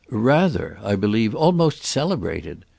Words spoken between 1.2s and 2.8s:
almost celebrated."